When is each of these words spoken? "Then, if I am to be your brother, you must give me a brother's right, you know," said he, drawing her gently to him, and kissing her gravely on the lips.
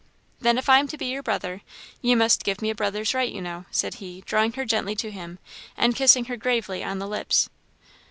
"Then, 0.39 0.57
if 0.57 0.67
I 0.67 0.79
am 0.79 0.87
to 0.87 0.97
be 0.97 1.05
your 1.05 1.21
brother, 1.21 1.61
you 2.01 2.17
must 2.17 2.43
give 2.43 2.59
me 2.59 2.71
a 2.71 2.73
brother's 2.73 3.13
right, 3.13 3.31
you 3.31 3.39
know," 3.39 3.65
said 3.69 3.93
he, 4.01 4.23
drawing 4.25 4.53
her 4.53 4.65
gently 4.65 4.95
to 4.95 5.11
him, 5.11 5.37
and 5.77 5.95
kissing 5.95 6.25
her 6.25 6.37
gravely 6.37 6.83
on 6.83 6.97
the 6.97 7.07
lips. 7.07 7.51